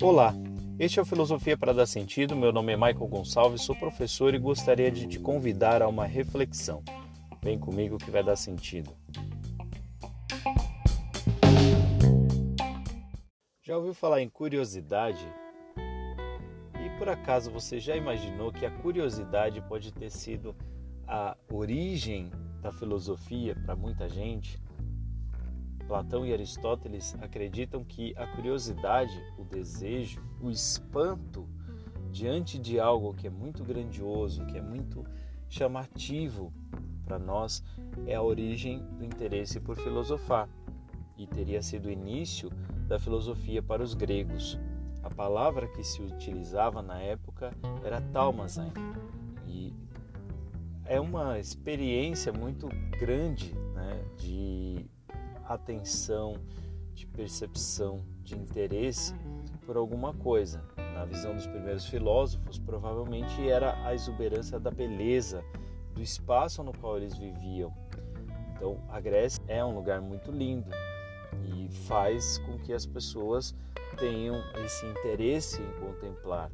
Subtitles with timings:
[0.00, 0.34] Olá,
[0.78, 2.34] este é o Filosofia para Dar Sentido.
[2.34, 6.82] Meu nome é Michael Gonçalves, sou professor e gostaria de te convidar a uma reflexão.
[7.42, 8.90] Vem comigo que vai dar sentido.
[13.62, 15.26] Já ouviu falar em curiosidade?
[15.76, 20.56] E por acaso você já imaginou que a curiosidade pode ter sido
[21.06, 22.30] a origem
[22.62, 24.58] da filosofia para muita gente?
[25.88, 31.48] Platão e Aristóteles acreditam que a curiosidade, o desejo, o espanto
[32.12, 35.02] diante de algo que é muito grandioso, que é muito
[35.48, 36.52] chamativo
[37.06, 37.64] para nós,
[38.06, 40.46] é a origem do interesse por filosofar
[41.16, 42.50] e teria sido o início
[42.86, 44.58] da filosofia para os gregos.
[45.02, 47.50] A palavra que se utilizava na época
[47.82, 48.70] era talmazen
[49.46, 49.72] e
[50.84, 52.68] é uma experiência muito
[53.00, 54.90] grande né, de
[55.48, 56.34] atenção,
[56.94, 59.14] de percepção, de interesse
[59.64, 60.62] por alguma coisa.
[60.94, 65.44] Na visão dos primeiros filósofos, provavelmente era a exuberância da beleza,
[65.94, 67.72] do espaço no qual eles viviam.
[68.54, 70.70] Então, a Grécia é um lugar muito lindo
[71.44, 73.54] e faz com que as pessoas
[73.96, 76.50] tenham esse interesse em contemplar.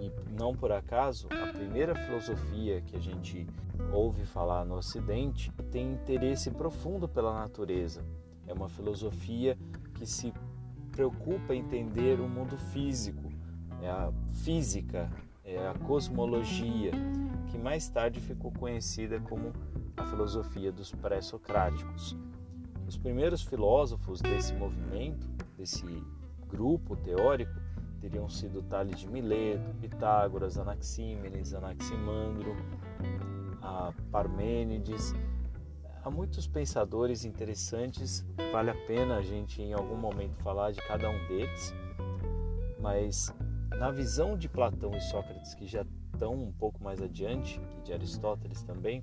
[0.00, 3.46] E não por acaso, a primeira filosofia que a gente
[3.92, 8.04] ouve falar no Ocidente tem interesse profundo pela natureza.
[8.46, 9.58] É uma filosofia
[9.94, 10.32] que se
[10.92, 13.30] preocupa em entender o mundo físico,
[13.82, 15.10] é a física,
[15.44, 16.92] é a cosmologia,
[17.48, 19.52] que mais tarde ficou conhecida como
[19.96, 22.16] a filosofia dos pré-socráticos.
[23.00, 26.04] Os primeiros filósofos desse movimento, desse
[26.46, 27.50] grupo teórico,
[27.98, 32.54] teriam sido Tales de Mileto, Pitágoras, Anaxímenes, Anaximandro,
[34.12, 35.14] Parmênides.
[36.04, 41.08] Há muitos pensadores interessantes, vale a pena a gente em algum momento falar de cada
[41.08, 41.74] um deles,
[42.78, 43.34] mas
[43.76, 47.92] na visão de Platão e Sócrates, que já estão um pouco mais adiante, e de
[47.92, 49.02] Aristóteles também,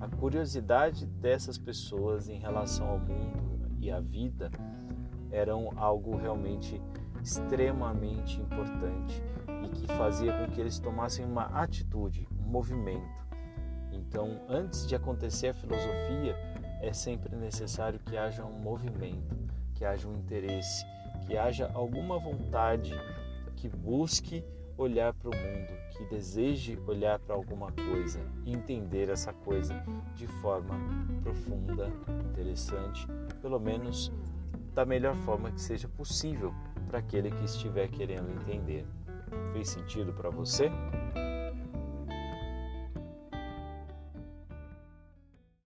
[0.00, 4.50] a curiosidade dessas pessoas em relação ao mundo e à vida
[5.30, 6.80] eram algo realmente
[7.22, 9.22] extremamente importante
[9.64, 13.26] e que fazia com que eles tomassem uma atitude, um movimento.
[13.92, 16.34] Então, antes de acontecer a filosofia,
[16.80, 19.36] é sempre necessário que haja um movimento,
[19.74, 20.84] que haja um interesse,
[21.26, 22.94] que haja alguma vontade
[23.58, 24.44] que busque
[24.76, 29.74] olhar para o mundo, que deseje olhar para alguma coisa entender essa coisa
[30.14, 30.74] de forma
[31.22, 31.92] profunda,
[32.30, 33.06] interessante,
[33.42, 34.12] pelo menos
[34.72, 36.54] da melhor forma que seja possível
[36.86, 38.86] para aquele que estiver querendo entender.
[39.52, 40.70] Fez sentido para você?